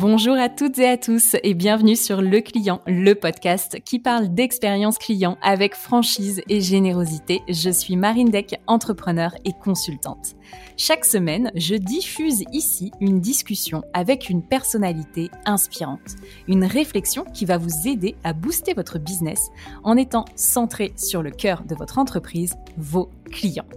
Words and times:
Bonjour 0.00 0.38
à 0.38 0.48
toutes 0.48 0.78
et 0.78 0.88
à 0.88 0.96
tous 0.96 1.36
et 1.42 1.52
bienvenue 1.52 1.94
sur 1.94 2.22
Le 2.22 2.40
Client, 2.40 2.80
le 2.86 3.12
podcast 3.12 3.80
qui 3.84 3.98
parle 3.98 4.32
d'expérience 4.32 4.96
client 4.96 5.36
avec 5.42 5.74
franchise 5.74 6.40
et 6.48 6.62
générosité. 6.62 7.42
Je 7.50 7.68
suis 7.68 7.96
Marine 7.96 8.30
Deck, 8.30 8.58
entrepreneur 8.66 9.34
et 9.44 9.52
consultante. 9.52 10.36
Chaque 10.78 11.04
semaine, 11.04 11.52
je 11.54 11.74
diffuse 11.74 12.44
ici 12.50 12.92
une 13.02 13.20
discussion 13.20 13.82
avec 13.92 14.30
une 14.30 14.42
personnalité 14.42 15.28
inspirante, 15.44 16.16
une 16.48 16.64
réflexion 16.64 17.24
qui 17.34 17.44
va 17.44 17.58
vous 17.58 17.86
aider 17.86 18.16
à 18.24 18.32
booster 18.32 18.72
votre 18.72 18.98
business 18.98 19.50
en 19.84 19.98
étant 19.98 20.24
centré 20.34 20.94
sur 20.96 21.22
le 21.22 21.30
cœur 21.30 21.64
de 21.64 21.74
votre 21.74 21.98
entreprise, 21.98 22.54
vos 22.78 23.10
clients. 23.30 23.68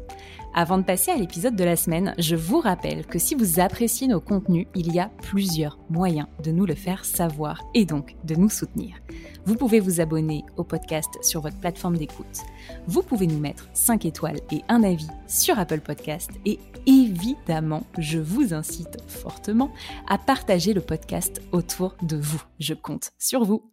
Avant 0.55 0.77
de 0.77 0.83
passer 0.83 1.09
à 1.09 1.15
l'épisode 1.15 1.55
de 1.55 1.63
la 1.63 1.75
semaine, 1.75 2.13
je 2.19 2.35
vous 2.35 2.59
rappelle 2.59 3.07
que 3.07 3.17
si 3.17 3.33
vous 3.33 3.59
appréciez 3.59 4.07
nos 4.07 4.21
contenus, 4.21 4.67
il 4.75 4.93
y 4.93 4.99
a 4.99 5.09
plusieurs 5.23 5.79
moyens 5.89 6.27
de 6.43 6.51
nous 6.51 6.67
le 6.67 6.75
faire 6.75 7.05
savoir 7.05 7.59
et 7.73 7.85
donc 7.85 8.15
de 8.23 8.35
nous 8.35 8.49
soutenir. 8.49 8.97
Vous 9.45 9.55
pouvez 9.55 9.79
vous 9.79 9.99
abonner 9.99 10.43
au 10.55 10.63
podcast 10.63 11.09
sur 11.23 11.41
votre 11.41 11.57
plateforme 11.57 11.97
d'écoute. 11.97 12.41
Vous 12.85 13.01
pouvez 13.01 13.25
nous 13.25 13.39
mettre 13.39 13.67
5 13.73 14.05
étoiles 14.05 14.41
et 14.51 14.61
un 14.69 14.83
avis 14.83 15.09
sur 15.27 15.57
Apple 15.57 15.81
Podcast 15.81 16.29
et 16.45 16.59
évidemment, 16.85 17.83
je 17.97 18.19
vous 18.19 18.53
incite 18.53 18.97
fortement 19.07 19.71
à 20.07 20.19
partager 20.19 20.73
le 20.73 20.81
podcast 20.81 21.41
autour 21.51 21.95
de 22.03 22.17
vous. 22.17 22.43
Je 22.59 22.75
compte 22.75 23.11
sur 23.17 23.43
vous. 23.43 23.72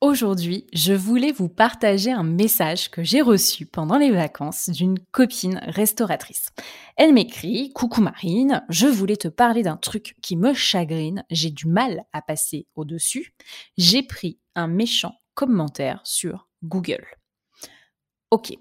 Aujourd'hui, 0.00 0.66
je 0.72 0.94
voulais 0.94 1.30
vous 1.30 1.50
partager 1.50 2.10
un 2.10 2.22
message 2.22 2.90
que 2.90 3.02
j'ai 3.02 3.20
reçu 3.20 3.66
pendant 3.66 3.98
les 3.98 4.10
vacances 4.10 4.70
d'une 4.70 4.98
copine 4.98 5.60
restauratrice. 5.64 6.48
Elle 6.96 7.12
m'écrit 7.12 7.70
Coucou 7.74 8.00
Marine, 8.00 8.64
je 8.70 8.86
voulais 8.86 9.18
te 9.18 9.28
parler 9.28 9.62
d'un 9.62 9.76
truc 9.76 10.16
qui 10.22 10.38
me 10.38 10.54
chagrine, 10.54 11.22
j'ai 11.28 11.50
du 11.50 11.68
mal 11.68 12.04
à 12.14 12.22
passer 12.22 12.66
au-dessus. 12.76 13.34
J'ai 13.76 14.02
pris 14.02 14.38
un 14.54 14.68
méchant 14.68 15.16
commentaire 15.34 16.00
sur 16.04 16.48
Google. 16.62 17.04
Ok, 18.30 18.54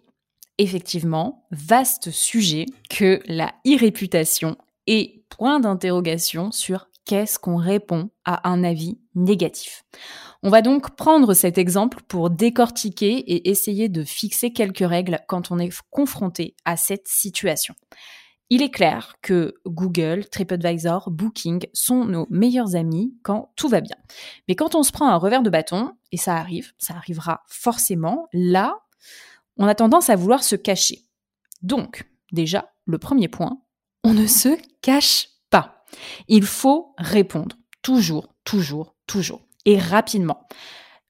effectivement, 0.58 1.48
vaste 1.52 2.12
sujet 2.12 2.66
que 2.90 3.22
la 3.28 3.54
e-réputation 3.66 4.58
est 4.88 5.24
point 5.30 5.62
d'interrogation 5.62 6.52
sur 6.52 6.90
qu'est-ce 7.06 7.40
qu'on 7.40 7.56
répond 7.56 8.10
à 8.26 8.50
un 8.50 8.66
avis 8.66 9.00
négatif. 9.16 9.86
On 10.42 10.50
va 10.50 10.62
donc 10.62 10.96
prendre 10.96 11.34
cet 11.34 11.58
exemple 11.58 12.02
pour 12.08 12.30
décortiquer 12.30 13.18
et 13.18 13.50
essayer 13.50 13.90
de 13.90 14.04
fixer 14.04 14.54
quelques 14.54 14.88
règles 14.88 15.20
quand 15.28 15.52
on 15.52 15.60
est 15.60 15.70
confronté 15.90 16.56
à 16.64 16.78
cette 16.78 17.10
situation. 17.10 17.76
Il 18.50 18.64
est 18.64 18.72
clair 18.72 19.16
que 19.22 19.56
Google, 19.66 20.26
TripAdvisor, 20.30 21.12
Booking 21.12 21.68
sont 21.74 22.06
nos 22.06 22.26
meilleurs 22.30 22.76
amis 22.76 23.14
quand 23.22 23.52
tout 23.56 23.68
va 23.68 23.82
bien. 23.82 23.98
Mais 24.48 24.56
quand 24.56 24.76
on 24.76 24.84
se 24.84 24.92
prend 24.92 25.08
un 25.08 25.18
revers 25.18 25.44
de 25.44 25.50
bâton, 25.50 25.92
et 26.12 26.18
ça 26.18 26.38
arrive, 26.38 26.72
ça 26.78 26.96
arrivera 26.96 27.44
forcément, 27.48 28.28
là, 28.34 28.80
on 29.58 29.68
a 29.68 29.76
tendance 29.76 30.10
à 30.10 30.16
vouloir 30.16 30.44
se 30.44 30.56
cacher. 30.56 31.04
Donc, 31.62 32.10
déjà, 32.32 32.72
le 32.86 32.98
premier 32.98 33.28
point, 33.28 33.62
on 34.04 34.14
ne 34.14 34.26
se 34.26 34.58
cache 34.82 35.28
pas. 35.50 35.84
Il 36.28 36.46
faut 36.46 36.96
répondre. 36.98 37.58
Toujours, 37.82 38.34
toujours, 38.46 38.96
toujours. 39.06 39.49
Et 39.66 39.78
rapidement. 39.78 40.48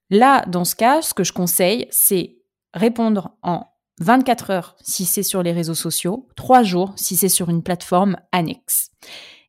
Là, 0.10 0.44
dans 0.48 0.66
ce 0.66 0.76
cas, 0.76 1.02
ce 1.02 1.14
que 1.14 1.24
je 1.24 1.34
conseille, 1.34 1.88
c'est 1.92 2.38
répondre 2.74 3.38
en 3.44 3.66
24 4.00 4.50
heures 4.50 4.76
si 4.82 5.06
c'est 5.06 5.24
sur 5.24 5.44
les 5.44 5.52
réseaux 5.52 5.76
sociaux, 5.76 6.28
3 6.36 6.64
jours 6.64 6.94
si 6.96 7.16
c'est 7.16 7.30
sur 7.30 7.50
une 7.50 7.64
plateforme 7.64 8.18
annexe. 8.32 8.92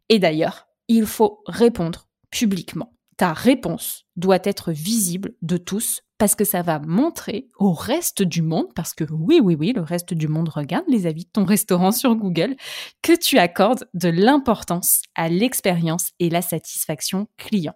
Et 0.09 0.19
d'ailleurs, 0.19 0.67
il 0.89 1.07
faut 1.07 1.43
répondre 1.47 2.09
publiquement. 2.31 2.95
Ta 3.17 3.33
réponse 3.33 4.07
doit 4.17 4.41
être 4.45 4.73
visible 4.73 5.35
de 5.43 5.57
tous 5.57 6.03
parce 6.21 6.35
que 6.35 6.45
ça 6.45 6.61
va 6.61 6.81
montrer 6.81 7.49
au 7.59 7.73
reste 7.73 8.23
du 8.23 8.43
monde, 8.43 8.67
parce 8.75 8.93
que 8.93 9.05
oui, 9.11 9.41
oui, 9.43 9.57
oui, 9.59 9.73
le 9.73 9.81
reste 9.81 10.13
du 10.13 10.29
monde 10.29 10.51
regarde 10.51 10.85
les 10.87 11.07
avis 11.07 11.25
de 11.25 11.31
ton 11.31 11.47
restaurant 11.47 11.93
sur 11.93 12.15
Google, 12.15 12.57
que 13.01 13.17
tu 13.17 13.39
accordes 13.39 13.89
de 13.95 14.11
l'importance 14.11 15.01
à 15.15 15.31
l'expérience 15.31 16.11
et 16.19 16.29
la 16.29 16.43
satisfaction 16.43 17.27
client. 17.39 17.73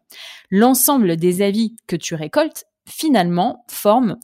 L'ensemble 0.51 1.17
des 1.17 1.41
avis 1.41 1.75
que 1.87 1.97
tu 1.97 2.15
récoltes, 2.15 2.67
finalement, 2.87 3.65
forment 3.71 4.19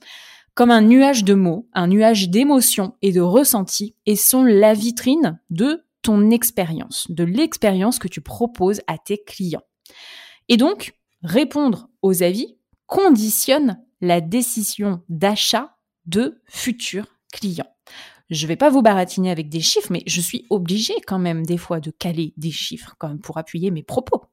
comme 0.52 0.70
un 0.70 0.82
nuage 0.82 1.24
de 1.24 1.32
mots, 1.32 1.66
un 1.72 1.86
nuage 1.86 2.28
d'émotions 2.28 2.94
et 3.00 3.12
de 3.12 3.22
ressentis, 3.22 3.96
et 4.04 4.16
sont 4.16 4.44
la 4.44 4.74
vitrine 4.74 5.40
de 5.48 5.86
ton 6.02 6.28
expérience, 6.28 7.06
de 7.10 7.24
l'expérience 7.24 7.98
que 7.98 8.08
tu 8.08 8.20
proposes 8.20 8.82
à 8.86 8.98
tes 8.98 9.16
clients. 9.16 9.64
Et 10.50 10.58
donc, 10.58 10.92
répondre 11.22 11.88
aux 12.02 12.22
avis 12.22 12.58
conditionne 12.86 13.78
la 14.00 14.20
décision 14.20 15.02
d'achat 15.08 15.76
de 16.06 16.42
futurs 16.46 17.06
clients. 17.32 17.72
Je 18.30 18.44
ne 18.44 18.48
vais 18.48 18.56
pas 18.56 18.70
vous 18.70 18.82
baratiner 18.82 19.30
avec 19.30 19.48
des 19.48 19.60
chiffres, 19.60 19.90
mais 19.90 20.04
je 20.06 20.20
suis 20.20 20.46
obligée 20.50 20.94
quand 21.06 21.18
même 21.18 21.44
des 21.44 21.56
fois 21.56 21.80
de 21.80 21.90
caler 21.90 22.32
des 22.36 22.52
chiffres 22.52 22.94
quand 22.98 23.08
même 23.08 23.20
pour 23.20 23.38
appuyer 23.38 23.70
mes 23.70 23.82
propos. 23.82 24.24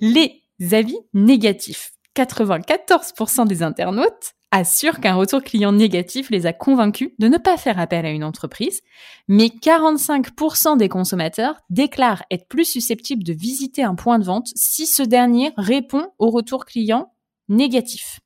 Les 0.00 0.42
avis 0.72 0.98
négatifs. 1.14 1.92
94% 2.16 3.46
des 3.46 3.62
internautes 3.62 4.34
assurent 4.50 5.00
qu'un 5.00 5.14
retour 5.14 5.42
client 5.42 5.72
négatif 5.72 6.28
les 6.30 6.44
a 6.44 6.52
convaincus 6.52 7.10
de 7.18 7.26
ne 7.26 7.38
pas 7.38 7.56
faire 7.56 7.78
appel 7.78 8.04
à 8.04 8.10
une 8.10 8.24
entreprise, 8.24 8.82
mais 9.26 9.46
45% 9.46 10.76
des 10.76 10.90
consommateurs 10.90 11.56
déclarent 11.70 12.24
être 12.30 12.48
plus 12.48 12.66
susceptibles 12.66 13.24
de 13.24 13.32
visiter 13.32 13.82
un 13.82 13.94
point 13.94 14.18
de 14.18 14.24
vente 14.24 14.48
si 14.54 14.86
ce 14.86 15.02
dernier 15.02 15.52
répond 15.56 16.08
au 16.18 16.28
retour 16.28 16.66
client 16.66 17.11
négatif. 17.52 18.20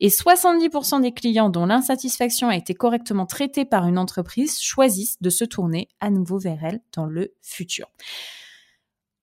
Et 0.00 0.08
70% 0.08 1.02
des 1.02 1.12
clients 1.12 1.50
dont 1.50 1.66
l'insatisfaction 1.66 2.48
a 2.48 2.56
été 2.56 2.74
correctement 2.74 3.26
traitée 3.26 3.64
par 3.64 3.86
une 3.88 3.98
entreprise 3.98 4.60
choisissent 4.60 5.20
de 5.20 5.30
se 5.30 5.44
tourner 5.44 5.88
à 6.00 6.10
nouveau 6.10 6.38
vers 6.38 6.62
elle 6.62 6.80
dans 6.92 7.06
le 7.06 7.34
futur. 7.42 7.88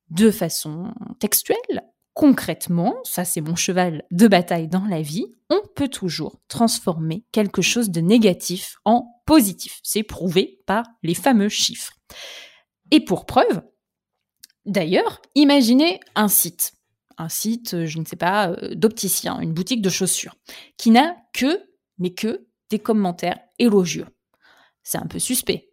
De 0.10 0.32
façon 0.32 0.94
textuelle, 1.20 1.84
concrètement, 2.14 2.96
ça 3.04 3.26
c'est 3.26 3.42
mon 3.42 3.56
cheval 3.56 4.04
de 4.12 4.28
bataille 4.28 4.68
dans 4.68 4.86
la 4.86 5.02
vie, 5.02 5.26
on 5.50 5.62
peut 5.76 5.88
toujours 5.88 6.40
transformer 6.48 7.24
quelque 7.32 7.62
chose 7.62 7.90
de 7.90 8.02
négatif 8.02 8.78
en 8.86 9.22
positif. 9.26 9.80
C'est 9.84 10.04
prouvé 10.04 10.62
par 10.66 10.86
les 11.02 11.16
fameux 11.16 11.50
chiffres. 11.50 11.94
Et 12.92 13.00
pour 13.00 13.26
preuve, 13.26 13.62
d'ailleurs, 14.66 15.22
imaginez 15.36 16.00
un 16.16 16.28
site 16.28 16.74
un 17.18 17.30
site, 17.30 17.74
euh, 17.74 17.86
je 17.86 18.00
ne 18.00 18.06
sais 18.06 18.16
pas, 18.16 18.50
euh, 18.50 18.76
d'opticien, 18.76 19.40
une 19.40 19.54
boutique 19.54 19.82
de 19.82 19.90
chaussures, 19.90 20.36
qui 20.78 20.92
n'a 20.92 21.16
que, 21.34 21.62
mais 21.98 22.14
que, 22.14 22.48
des 22.70 22.80
commentaires 22.80 23.40
élogieux. 23.60 24.08
C'est 24.82 24.98
un 24.98 25.06
peu 25.06 25.20
suspect. 25.20 25.70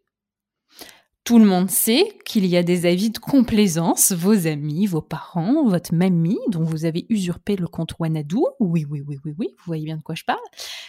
Tout 1.25 1.39
le 1.39 1.45
monde 1.45 1.71
sait 1.71 2.19
qu'il 2.25 2.47
y 2.47 2.57
a 2.57 2.63
des 2.63 2.87
avis 2.87 3.11
de 3.11 3.19
complaisance, 3.19 4.13
vos 4.13 4.47
amis, 4.47 4.87
vos 4.87 5.03
parents, 5.03 5.69
votre 5.69 5.95
mamie, 5.95 6.39
dont 6.49 6.65
vous 6.65 6.87
avez 6.87 7.07
usurpé 7.09 7.57
le 7.57 7.69
compte 7.69 7.95
Wanadu. 7.99 8.37
Oui, 8.59 8.87
oui, 8.89 9.03
oui, 9.07 9.19
oui, 9.25 9.35
oui, 9.39 9.49
vous 9.59 9.65
voyez 9.67 9.85
bien 9.85 9.99
de 9.99 10.03
quoi 10.03 10.15
je 10.15 10.25
parle. 10.25 10.41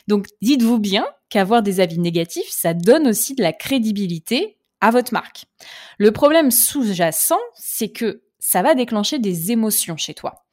Donc, 0.07 0.27
dites-vous 0.41 0.79
bien 0.79 1.05
qu'avoir 1.29 1.61
des 1.61 1.79
avis 1.79 1.99
négatifs, 1.99 2.49
ça 2.49 2.73
donne 2.73 3.07
aussi 3.07 3.35
de 3.35 3.43
la 3.43 3.53
crédibilité 3.53 4.57
à 4.79 4.89
votre 4.89 5.13
marque. 5.13 5.45
Le 5.97 6.11
problème 6.11 6.49
sous-jacent, 6.49 7.39
c'est 7.55 7.91
que 7.91 8.23
ça 8.41 8.61
va 8.61 8.75
déclencher 8.75 9.19
des 9.19 9.51
émotions 9.51 9.95
chez 9.95 10.13
toi. 10.13 10.43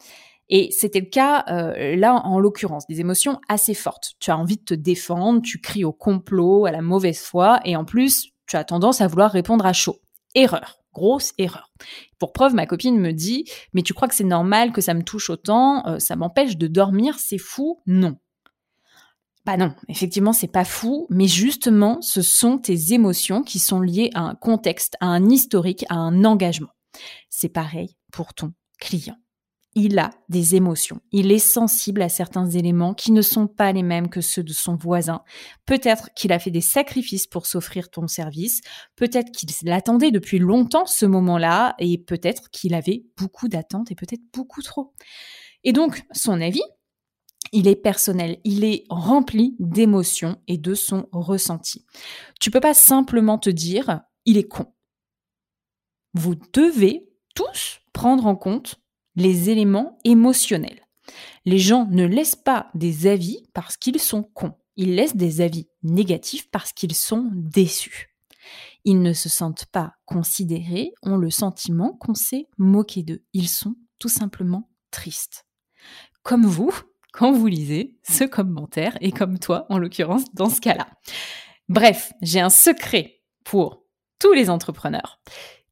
Et 0.51 0.71
c'était 0.71 1.01
le 1.01 1.07
cas 1.07 1.45
euh, 1.49 1.97
là 1.97 2.15
en 2.15 2.39
l'occurrence, 2.39 2.87
des 2.87 3.01
émotions 3.01 3.41
assez 3.49 3.75
fortes. 3.75 4.13
Tu 4.21 4.31
as 4.31 4.39
envie 4.39 4.57
de 4.57 4.65
te 4.65 4.75
défendre, 4.75 5.43
tu 5.43 5.61
cries 5.61 5.85
au 5.85 5.93
complot, 5.93 6.67
à 6.67 6.71
la 6.71 6.83
mauvaise 6.83 7.19
foi, 7.19 7.61
et 7.65 7.77
en 7.77 7.85
plus, 7.85 8.29
tu 8.47 8.57
as 8.57 8.65
tendance 8.65 9.01
à 9.01 9.07
vouloir 9.09 9.31
répondre 9.31 9.67
à 9.67 9.73
chaud. 9.73 9.97
Erreur, 10.35 10.79
grosse 10.93 11.33
erreur. 11.39 11.71
Pour 12.19 12.33
preuve, 12.33 12.55
ma 12.55 12.67
copine 12.67 12.99
me 12.99 13.13
dit, 13.13 13.45
mais 13.75 13.83
tu 13.83 13.93
crois 13.93 14.09
que 14.09 14.15
c'est 14.15 14.25
normal 14.25 14.73
que 14.73 14.81
ça 14.81 14.95
me 14.95 15.03
touche 15.03 15.29
autant, 15.29 15.87
euh, 15.87 15.99
ça 15.99 16.17
m'empêche 16.17 16.57
de 16.57 16.67
dormir, 16.67 17.19
c'est 17.19 17.39
fou 17.39 17.81
Non. 17.87 18.17
Bah 19.45 19.57
non, 19.57 19.75
effectivement, 19.89 20.35
c'est 20.35 20.47
pas 20.47 20.65
fou, 20.65 21.07
mais 21.09 21.27
justement, 21.27 22.03
ce 22.03 22.21
sont 22.21 22.59
tes 22.59 22.93
émotions 22.93 23.43
qui 23.43 23.59
sont 23.59 23.81
liées 23.81 24.11
à 24.15 24.21
un 24.21 24.35
contexte, 24.35 24.97
à 25.01 25.07
un 25.07 25.29
historique, 25.31 25.87
à 25.89 25.95
un 25.95 26.25
engagement. 26.25 26.69
C'est 27.31 27.49
pareil 27.49 27.97
pour 28.13 28.35
ton 28.35 28.53
client 28.81 29.17
il 29.79 29.99
a 29.99 30.11
des 30.29 30.57
émotions. 30.57 31.01
Il 31.13 31.31
est 31.31 31.39
sensible 31.39 32.03
à 32.03 32.09
certains 32.09 32.51
éléments 32.51 32.95
qui 32.95 33.13
ne 33.13 33.23
sont 33.23 33.47
pas 33.47 33.73
les 33.73 33.83
mêmes 33.85 34.09
que 34.09 34.21
ceux 34.21 34.43
de 34.43 34.53
son 34.53 34.75
voisin. 34.75 35.23
Peut-être 35.67 36.11
qu'il 36.15 36.33
a 36.33 36.39
fait 36.39 36.51
des 36.51 36.61
sacrifices 36.61 37.27
pour 37.27 37.47
s'offrir 37.47 37.89
ton 37.91 38.09
service. 38.09 38.61
Peut-être 38.97 39.31
qu'il 39.31 39.49
l'attendait 39.65 40.11
depuis 40.11 40.39
longtemps 40.39 40.87
ce 40.87 41.07
moment-là 41.07 41.77
et 41.79 41.99
peut-être 41.99 42.51
qu'il 42.51 42.75
avait 42.75 43.05
beaucoup 43.17 43.49
d'attentes 43.49 43.91
et 43.93 43.95
peut-être 43.95 44.23
beaucoup 44.33 44.63
trop. 44.63 44.95
Et 45.63 45.73
donc, 45.73 46.03
son 46.13 46.41
avis, 46.41 46.63
il 47.53 47.69
est 47.69 47.77
personnel, 47.77 48.39
il 48.45 48.65
est 48.65 48.85
rempli 48.91 49.55
d'émotions 49.61 50.37
et 50.49 50.59
de 50.59 50.75
son 50.75 51.09
ressenti. 51.13 51.87
Tu 52.41 52.51
peux 52.51 52.61
pas 52.61 52.75
simplement 52.75 53.39
te 53.39 53.51
dire 53.51 54.01
il 54.25 54.37
est 54.37 54.49
con. 54.49 54.67
Vous 56.19 56.35
devez 56.53 57.09
tous 57.37 57.79
prendre 57.93 58.27
en 58.27 58.35
compte 58.35 58.81
les 59.15 59.51
éléments 59.51 60.01
émotionnels. 60.03 60.81
Les 61.45 61.61
gens 61.61 61.87
ne 61.93 62.05
laissent 62.05 62.35
pas 62.35 62.71
des 62.75 63.07
avis 63.07 63.45
parce 63.55 63.77
qu'ils 63.77 64.01
sont 64.01 64.25
cons. 64.25 64.57
Ils 64.75 64.97
laissent 64.97 65.15
des 65.15 65.43
avis 65.43 65.69
négatifs 65.85 66.51
parce 66.51 66.73
qu'ils 66.73 66.97
sont 66.97 67.31
déçus. 67.33 68.17
Ils 68.85 69.01
ne 69.01 69.13
se 69.13 69.29
sentent 69.29 69.67
pas 69.67 69.93
considérés, 70.07 70.91
ont 71.05 71.19
le 71.19 71.31
sentiment 71.31 71.93
qu'on 71.93 72.15
s'est 72.15 72.49
moqué 72.59 73.05
d'eux. 73.05 73.25
Ils 73.33 73.49
sont 73.49 73.77
tout 74.01 74.09
simplement 74.09 74.69
tristes. 74.91 75.47
Comme 76.25 76.47
vous, 76.47 76.73
quand 77.13 77.31
vous 77.31 77.47
lisez 77.47 77.97
ce 78.03 78.25
commentaire, 78.25 78.99
et 79.01 79.13
comme 79.13 79.39
toi, 79.39 79.67
en 79.69 79.79
l'occurrence, 79.79 80.25
dans 80.35 80.51
ce 80.51 80.61
cas-là. 80.61 80.89
Bref, 81.69 82.13
j'ai 82.23 82.41
un 82.41 82.51
secret 82.51 83.23
pour 83.45 83.85
tous 84.19 84.33
les 84.33 84.51
entrepreneurs. 84.51 85.21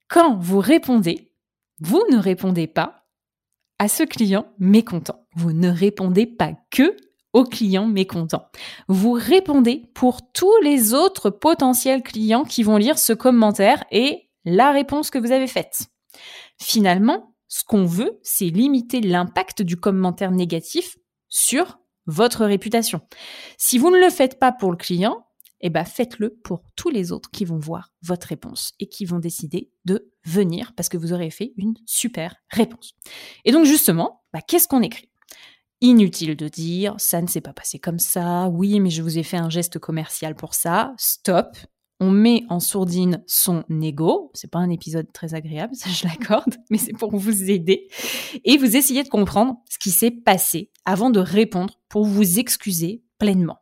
Quand 0.09 0.39
vous 0.39 0.61
répondez, 0.61 1.33
vous 1.81 2.03
ne 2.11 2.19
répondez 2.19 2.67
pas 2.67 3.07
à 3.79 3.89
ce 3.89 4.03
client 4.03 4.47
mécontent. 4.59 5.27
Vous 5.35 5.53
ne 5.53 5.69
répondez 5.69 6.27
pas 6.27 6.53
que 6.71 6.97
aux 7.33 7.45
clients 7.45 7.87
mécontents. 7.87 8.49
Vous 8.89 9.13
répondez 9.13 9.91
pour 9.95 10.33
tous 10.33 10.57
les 10.63 10.95
autres 10.95 11.29
potentiels 11.29 12.03
clients 12.03 12.45
qui 12.45 12.63
vont 12.63 12.79
lire 12.79 12.99
ce 12.99 13.13
commentaire 13.13 13.85
et 13.91 14.31
la 14.47 14.71
réponse 14.71 15.11
que 15.11 15.19
vous 15.19 15.33
avez 15.33 15.47
faite. 15.47 15.89
Finalement, 16.59 17.35
ce 17.49 17.63
qu'on 17.63 17.85
veut, 17.85 18.19
c'est 18.23 18.47
limiter 18.47 19.01
l'impact 19.01 19.61
du 19.61 19.77
commentaire 19.77 20.31
négatif 20.31 20.97
sur 21.29 21.79
votre 22.07 22.47
réputation. 22.47 23.01
Si 23.59 23.77
vous 23.77 23.91
ne 23.91 23.99
le 23.99 24.11
faites 24.11 24.39
pas 24.39 24.53
pour 24.53 24.71
le 24.71 24.77
client, 24.77 25.26
eh 25.61 25.71
ben 25.71 25.85
faites-le 25.85 26.31
pour 26.31 26.63
tous 26.77 26.91
les 26.91 27.13
autres 27.13 27.31
qui 27.31 27.45
vont 27.45 27.59
voir 27.59 27.93
votre 28.03 28.29
réponse 28.29 28.73
et 28.81 28.89
qui 28.89 29.05
vont 29.05 29.19
décider 29.19 29.71
de 29.85 30.13
venir 30.25 30.73
parce 30.77 30.89
que 30.89 30.97
vous 30.97 31.13
aurez 31.13 31.31
fait 31.31 31.53
une 31.57 31.75
super 31.87 32.37
réponse. 32.51 32.95
Et 33.45 33.53
donc 33.53 33.65
justement, 33.65 34.23
bah, 34.33 34.41
qu'est-ce 34.47 34.69
qu'on 34.69 34.83
écrit? 34.83 35.09
Inutile 35.81 36.37
de 36.37 36.49
dire 36.49 36.95
ça 36.99 37.21
ne 37.21 37.27
s'est 37.27 37.41
pas 37.41 37.53
passé 37.53 37.79
comme 37.79 37.99
ça, 37.99 38.49
oui 38.49 38.81
mais 38.81 38.91
je 38.91 39.03
vous 39.03 39.19
ai 39.19 39.23
fait 39.23 39.37
un 39.37 39.51
geste 39.51 39.79
commercial 39.79 40.35
pour 40.35 40.55
ça, 40.55 40.95
stop. 40.99 41.57
On 41.99 42.11
met 42.11 42.45
en 42.51 42.61
sourdine 42.61 43.25
son 43.27 43.65
ego. 43.71 44.31
C'est 44.35 44.51
pas 44.51 44.59
un 44.59 44.69
épisode 44.69 45.11
très 45.15 45.33
agréable, 45.33 45.75
ça 45.75 45.89
je 45.89 46.05
l'accorde, 46.07 46.57
mais 46.71 46.77
c'est 46.77 46.93
pour 46.93 47.17
vous 47.17 47.51
aider. 47.51 47.89
Et 48.45 48.59
vous 48.59 48.77
essayez 48.77 49.03
de 49.03 49.09
comprendre 49.09 49.57
ce 49.71 49.79
qui 49.79 49.91
s'est 49.91 50.11
passé 50.11 50.71
avant 50.85 51.09
de 51.09 51.21
répondre 51.21 51.81
pour 51.89 52.05
vous 52.05 52.39
excuser 52.39 53.03
pleinement. 53.19 53.61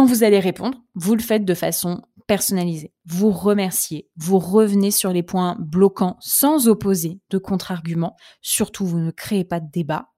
Quand 0.00 0.06
vous 0.06 0.24
allez 0.24 0.40
répondre, 0.40 0.78
vous 0.94 1.14
le 1.14 1.20
faites 1.20 1.44
de 1.44 1.52
façon 1.52 2.00
personnalisée. 2.26 2.94
Vous 3.04 3.30
remerciez, 3.30 4.08
vous 4.16 4.38
revenez 4.38 4.90
sur 4.90 5.12
les 5.12 5.22
points 5.22 5.58
bloquants 5.60 6.16
sans 6.20 6.68
opposer 6.68 7.20
de 7.28 7.36
contre-arguments. 7.36 8.16
Surtout, 8.40 8.86
vous 8.86 8.98
ne 8.98 9.10
créez 9.10 9.44
pas 9.44 9.60
de 9.60 9.70
débat. 9.70 10.08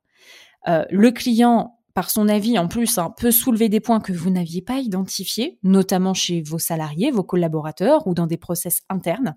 Euh, 0.69 0.85
le 0.93 1.11
client, 1.11 1.81
par 1.95 2.11
son 2.11 2.29
avis, 2.29 2.61
en 2.61 2.69
plus, 2.69 2.97
hein, 2.97 3.13
peut 3.19 3.33
soulever 3.33 3.69
des 3.69 3.81
points 3.81 3.99
que 3.99 4.13
vous 4.13 4.31
n'aviez 4.31 4.63
pas 4.63 4.79
identifiés, 4.79 5.59
notamment 5.65 6.15
chez 6.15 6.43
vos 6.43 6.61
salariés, 6.61 7.11
vos 7.11 7.25
collaborateurs 7.25 8.07
ou 8.07 8.15
dans 8.15 8.29
des 8.29 8.37
process 8.37 8.83
internes. 8.89 9.35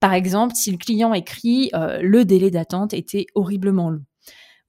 Par 0.00 0.12
exemple, 0.12 0.56
si 0.56 0.72
le 0.72 0.78
client 0.78 1.14
écrit 1.14 1.70
euh, 1.74 2.00
le 2.02 2.24
délai 2.24 2.50
d'attente 2.50 2.94
était 2.94 3.26
horriblement 3.36 3.90
long. 3.90 4.04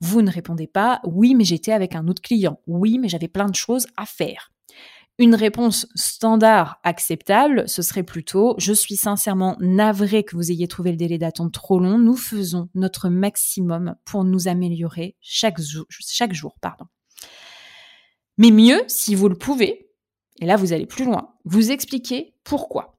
Vous 0.02 0.22
ne 0.22 0.30
répondez 0.30 0.68
pas 0.68 1.02
oui, 1.04 1.34
mais 1.34 1.46
j'étais 1.46 1.72
avec 1.72 1.96
un 1.96 2.08
autre 2.08 2.22
client. 2.22 2.60
Oui, 2.68 3.00
mais 3.00 3.10
j'avais 3.10 3.28
plein 3.28 3.50
de 3.50 3.56
choses 3.56 3.88
à 3.98 4.06
faire. 4.06 4.52
Une 5.20 5.36
réponse 5.36 5.86
standard 5.96 6.80
acceptable, 6.86 7.68
ce 7.68 7.82
serait 7.82 8.04
plutôt 8.04 8.56
je 8.58 8.72
suis 8.72 8.96
sincèrement 8.96 9.58
navré 9.60 10.24
que 10.24 10.38
vous 10.38 10.50
ayez 10.50 10.70
trouvé 10.70 10.92
le 10.92 10.98
délai 10.98 11.18
d'attente 11.18 11.52
trop 11.52 11.78
long. 11.78 11.98
Nous 11.98 12.16
faisons 12.16 12.70
notre 12.74 13.10
maximum 13.10 13.96
pour 14.06 14.24
nous 14.24 14.48
améliorer 14.48 15.18
chaque 15.20 15.60
jour. 15.60 16.56
Pardon. 16.62 16.86
Mais 18.38 18.52
mieux, 18.52 18.82
si 18.88 19.14
vous 19.14 19.28
le 19.28 19.36
pouvez, 19.36 19.92
et 20.40 20.46
là 20.46 20.56
vous 20.56 20.72
allez 20.72 20.86
plus 20.86 21.04
loin, 21.04 21.34
vous 21.44 21.70
expliquez 21.70 22.34
pourquoi. 22.46 22.98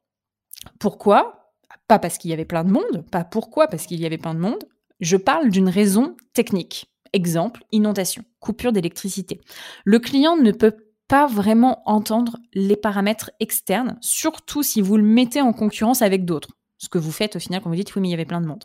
Pourquoi? 0.79 1.55
Pas 1.89 1.99
parce 1.99 2.19
qu'il 2.19 2.31
y 2.31 2.35
avait 2.35 2.45
plein 2.45 2.65
de 2.65 2.71
monde, 2.71 3.07
pas 3.11 3.25
pourquoi 3.25 3.67
parce 3.67 3.87
qu'il 3.87 3.99
y 3.99 4.05
avait 4.05 4.19
plein 4.19 4.35
de 4.35 4.41
monde. 4.41 4.63
Je 5.01 5.17
parle 5.17 5.49
d'une 5.49 5.71
raison 5.71 6.19
technique. 6.35 6.93
Exemple, 7.15 7.65
inondation, 7.73 8.25
coupure 8.41 8.73
d'électricité. 8.73 9.41
Le 9.85 9.99
client 9.99 10.37
ne 10.37 10.53
peut 10.53 10.90
pas 11.11 11.27
vraiment 11.27 11.83
entendre 11.87 12.39
les 12.55 12.77
paramètres 12.77 13.33
externes, 13.41 13.99
surtout 14.01 14.63
si 14.63 14.81
vous 14.81 14.97
le 14.97 15.03
mettez 15.03 15.41
en 15.41 15.53
concurrence 15.53 16.03
avec 16.03 16.25
d'autres. 16.25 16.51
Ce 16.79 16.89
que 16.89 16.99
vous 16.99 17.11
faites 17.11 17.35
au 17.35 17.41
final 17.41 17.61
quand 17.61 17.69
vous 17.69 17.75
dites 17.75 17.97
oui, 17.97 18.03
mais 18.03 18.09
il 18.09 18.11
y 18.13 18.15
avait 18.15 18.25
plein 18.25 18.41
de 18.41 18.47
monde. 18.47 18.63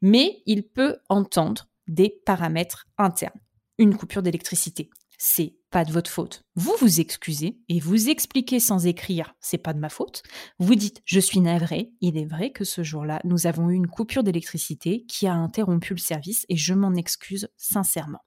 Mais 0.00 0.42
il 0.46 0.66
peut 0.66 0.96
entendre 1.10 1.68
des 1.86 2.18
paramètres 2.24 2.86
internes. 2.96 3.38
Une 3.76 3.94
coupure 3.94 4.22
d'électricité, 4.22 4.88
c'est 5.18 5.54
pas 5.68 5.84
de 5.84 5.92
votre 5.92 6.10
faute. 6.10 6.44
Vous 6.54 6.72
vous 6.80 6.98
excusez 6.98 7.58
et 7.68 7.78
vous 7.78 8.08
expliquez 8.08 8.58
sans 8.58 8.86
écrire, 8.86 9.34
c'est 9.40 9.58
pas 9.58 9.74
de 9.74 9.78
ma 9.78 9.90
faute. 9.90 10.22
Vous 10.58 10.76
dites 10.76 11.02
je 11.04 11.20
suis 11.20 11.40
navré. 11.40 11.92
Il 12.00 12.16
est 12.16 12.24
vrai 12.24 12.52
que 12.52 12.64
ce 12.64 12.82
jour-là, 12.82 13.20
nous 13.24 13.46
avons 13.46 13.68
eu 13.68 13.74
une 13.74 13.86
coupure 13.86 14.22
d'électricité 14.22 15.04
qui 15.08 15.26
a 15.26 15.34
interrompu 15.34 15.92
le 15.92 16.00
service 16.00 16.46
et 16.48 16.56
je 16.56 16.72
m'en 16.72 16.94
excuse 16.94 17.48
sincèrement. 17.58 18.25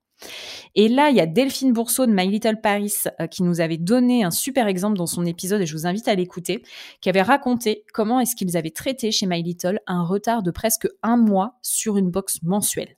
Et 0.75 0.87
là, 0.87 1.09
il 1.09 1.15
y 1.15 1.21
a 1.21 1.25
Delphine 1.25 1.73
Bourseau 1.73 2.05
de 2.05 2.11
My 2.11 2.27
Little 2.27 2.61
Paris 2.61 2.93
euh, 3.19 3.27
qui 3.27 3.43
nous 3.43 3.61
avait 3.61 3.77
donné 3.77 4.23
un 4.23 4.31
super 4.31 4.67
exemple 4.67 4.97
dans 4.97 5.07
son 5.07 5.25
épisode, 5.25 5.61
et 5.61 5.65
je 5.65 5.73
vous 5.73 5.87
invite 5.87 6.07
à 6.07 6.15
l'écouter, 6.15 6.63
qui 7.01 7.09
avait 7.09 7.21
raconté 7.21 7.85
comment 7.93 8.19
est-ce 8.19 8.35
qu'ils 8.35 8.57
avaient 8.57 8.71
traité 8.71 9.11
chez 9.11 9.25
My 9.25 9.41
Little 9.41 9.79
un 9.87 10.03
retard 10.03 10.43
de 10.43 10.51
presque 10.51 10.87
un 11.03 11.17
mois 11.17 11.57
sur 11.61 11.97
une 11.97 12.09
box 12.09 12.41
mensuelle. 12.43 12.95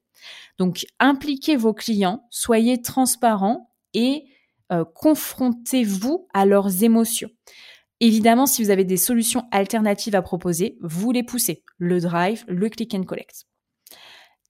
Donc, 0.57 0.85
impliquez 0.99 1.55
vos 1.55 1.73
clients, 1.73 2.27
soyez 2.29 2.81
transparents 2.81 3.71
et 3.93 4.25
euh, 4.71 4.85
confrontez-vous 4.95 6.27
à 6.33 6.45
leurs 6.45 6.83
émotions. 6.83 7.29
Évidemment, 7.99 8.47
si 8.47 8.63
vous 8.63 8.71
avez 8.71 8.83
des 8.83 8.97
solutions 8.97 9.43
alternatives 9.51 10.15
à 10.15 10.21
proposer, 10.21 10.77
vous 10.81 11.11
les 11.11 11.23
poussez. 11.23 11.63
Le 11.77 11.99
drive, 11.99 12.43
le 12.47 12.67
click 12.69 12.93
and 12.95 13.03
collect. 13.03 13.45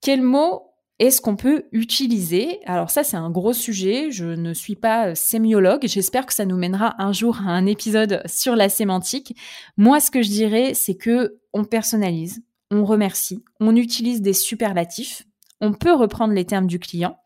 Quel 0.01 0.21
mot 0.21 0.70
est-ce 1.01 1.19
qu'on 1.19 1.35
peut 1.35 1.63
utiliser 1.71 2.59
Alors 2.67 2.91
ça, 2.91 3.03
c'est 3.03 3.17
un 3.17 3.31
gros 3.31 3.53
sujet. 3.53 4.11
Je 4.11 4.25
ne 4.25 4.53
suis 4.53 4.75
pas 4.75 5.15
sémiologue. 5.15 5.87
J'espère 5.87 6.27
que 6.27 6.33
ça 6.33 6.45
nous 6.45 6.57
mènera 6.57 6.93
un 7.01 7.11
jour 7.11 7.39
à 7.39 7.49
un 7.49 7.65
épisode 7.65 8.21
sur 8.27 8.55
la 8.55 8.69
sémantique. 8.69 9.35
Moi, 9.77 9.99
ce 9.99 10.11
que 10.11 10.21
je 10.21 10.29
dirais, 10.29 10.75
c'est 10.75 10.93
que 10.93 11.39
on 11.53 11.63
personnalise, 11.63 12.43
on 12.69 12.85
remercie, 12.85 13.43
on 13.59 13.75
utilise 13.75 14.21
des 14.21 14.33
superlatifs. 14.33 15.23
On 15.59 15.73
peut 15.73 15.93
reprendre 15.93 16.35
les 16.35 16.45
termes 16.45 16.67
du 16.67 16.77
client. 16.77 17.17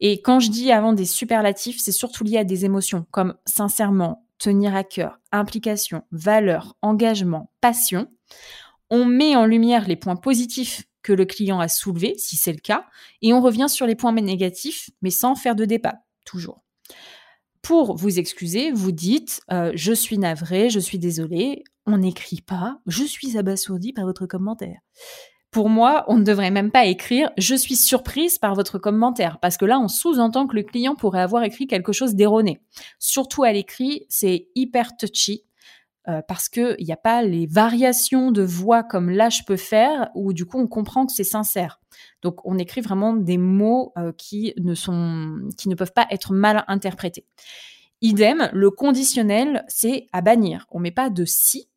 Et 0.00 0.22
quand 0.22 0.40
je 0.40 0.50
dis 0.50 0.72
avant 0.72 0.92
des 0.92 1.04
superlatifs, 1.04 1.78
c'est 1.78 1.92
surtout 1.92 2.24
lié 2.24 2.38
à 2.38 2.44
des 2.44 2.64
émotions 2.64 3.06
comme 3.12 3.34
sincèrement, 3.46 4.26
tenir 4.38 4.74
à 4.74 4.82
cœur, 4.82 5.20
implication, 5.30 6.02
valeur, 6.10 6.76
engagement, 6.82 7.52
passion. 7.60 8.08
On 8.90 9.04
met 9.04 9.36
en 9.36 9.46
lumière 9.46 9.86
les 9.86 9.94
points 9.94 10.16
positifs 10.16 10.82
que 11.02 11.12
le 11.12 11.24
client 11.24 11.60
a 11.60 11.68
soulevé, 11.68 12.14
si 12.18 12.36
c'est 12.36 12.52
le 12.52 12.58
cas, 12.58 12.86
et 13.22 13.32
on 13.32 13.40
revient 13.40 13.68
sur 13.68 13.86
les 13.86 13.94
points 13.94 14.12
négatifs, 14.12 14.90
mais 15.02 15.10
sans 15.10 15.34
faire 15.34 15.54
de 15.54 15.64
débat, 15.64 15.96
toujours. 16.24 16.62
Pour 17.62 17.94
vous 17.94 18.18
excuser, 18.18 18.70
vous 18.72 18.92
dites 18.92 19.42
euh, 19.52 19.70
je 19.74 19.92
suis 19.92 20.18
navré, 20.18 20.70
je 20.70 20.80
suis 20.80 20.98
désolé. 20.98 21.64
On 21.86 21.98
n'écrit 21.98 22.40
pas 22.40 22.78
je 22.86 23.04
suis 23.04 23.36
abasourdi 23.36 23.92
par 23.92 24.06
votre 24.06 24.26
commentaire. 24.26 24.78
Pour 25.50 25.68
moi, 25.68 26.04
on 26.06 26.16
ne 26.16 26.24
devrait 26.24 26.52
même 26.52 26.70
pas 26.70 26.86
écrire 26.86 27.30
je 27.36 27.54
suis 27.54 27.76
surprise 27.76 28.38
par 28.38 28.54
votre 28.54 28.78
commentaire 28.78 29.38
parce 29.40 29.56
que 29.56 29.64
là, 29.64 29.78
on 29.78 29.88
sous-entend 29.88 30.46
que 30.46 30.56
le 30.56 30.62
client 30.62 30.94
pourrait 30.94 31.20
avoir 31.20 31.42
écrit 31.42 31.66
quelque 31.66 31.92
chose 31.92 32.14
d'erroné. 32.14 32.60
Surtout 32.98 33.42
à 33.42 33.52
l'écrit, 33.52 34.06
c'est 34.08 34.48
hyper 34.54 34.96
touchy 34.96 35.44
euh, 36.08 36.22
parce 36.26 36.48
qu'il 36.48 36.76
n'y 36.80 36.92
a 36.92 36.96
pas 36.96 37.22
les 37.22 37.46
variations 37.46 38.32
de 38.32 38.42
voix 38.42 38.82
comme 38.82 39.10
là 39.10 39.28
je 39.28 39.42
peux 39.46 39.56
faire, 39.56 40.10
où 40.14 40.32
du 40.32 40.46
coup 40.46 40.58
on 40.58 40.66
comprend 40.66 41.06
que 41.06 41.12
c'est 41.12 41.24
sincère. 41.24 41.80
Donc 42.22 42.40
on 42.46 42.58
écrit 42.58 42.80
vraiment 42.80 43.12
des 43.12 43.38
mots 43.38 43.92
euh, 43.98 44.12
qui, 44.16 44.54
ne 44.56 44.74
sont, 44.74 45.48
qui 45.58 45.68
ne 45.68 45.74
peuvent 45.74 45.92
pas 45.92 46.06
être 46.10 46.32
mal 46.32 46.64
interprétés. 46.68 47.26
Idem, 48.00 48.48
le 48.54 48.70
conditionnel, 48.70 49.64
c'est 49.68 50.06
à 50.12 50.22
bannir. 50.22 50.66
On 50.70 50.80
met 50.80 50.90
pas 50.90 51.10
de 51.10 51.26
si, 51.26 51.68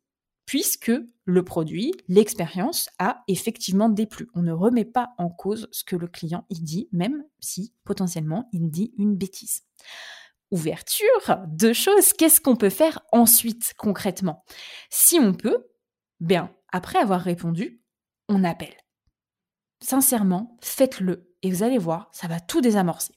puisque 0.46 0.92
le 1.26 1.44
produit, 1.44 1.92
l'expérience 2.08 2.88
a 2.98 3.22
effectivement 3.28 3.90
déplu. 3.90 4.28
On 4.34 4.40
ne 4.40 4.52
remet 4.52 4.86
pas 4.86 5.10
en 5.18 5.28
cause 5.28 5.68
ce 5.70 5.84
que 5.84 5.96
le 5.96 6.06
client 6.06 6.46
il 6.48 6.62
dit, 6.62 6.88
même 6.92 7.24
si 7.40 7.74
potentiellement 7.84 8.48
il 8.52 8.70
dit 8.70 8.94
une 8.96 9.16
bêtise. 9.16 9.64
Ouverture, 10.50 11.38
deux 11.48 11.72
choses. 11.72 12.12
Qu'est-ce 12.12 12.40
qu'on 12.40 12.56
peut 12.56 12.70
faire 12.70 13.00
ensuite 13.12 13.72
concrètement? 13.76 14.44
Si 14.90 15.18
on 15.18 15.34
peut, 15.34 15.66
bien, 16.20 16.54
après 16.72 16.98
avoir 16.98 17.20
répondu, 17.20 17.82
on 18.28 18.44
appelle. 18.44 18.76
Sincèrement, 19.82 20.56
faites-le 20.62 21.34
et 21.42 21.50
vous 21.50 21.62
allez 21.62 21.76
voir, 21.76 22.08
ça 22.12 22.26
va 22.26 22.40
tout 22.40 22.62
désamorcer. 22.62 23.12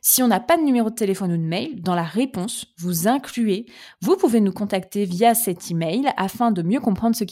Si 0.00 0.20
on 0.20 0.26
n'a 0.26 0.40
pas 0.40 0.56
de 0.56 0.62
numéro 0.62 0.90
de 0.90 0.94
téléphone 0.96 1.32
ou 1.32 1.36
de 1.36 1.42
mail, 1.42 1.80
dans 1.80 1.94
la 1.94 2.02
réponse, 2.02 2.66
vous 2.78 3.06
incluez, 3.06 3.66
vous 4.00 4.16
pouvez 4.16 4.40
nous 4.40 4.52
contacter 4.52 5.04
via 5.04 5.34
cet 5.36 5.70
email 5.70 6.12
afin 6.16 6.50
de 6.50 6.62
mieux 6.62 6.80
comprendre 6.80 7.14
ce 7.14 7.22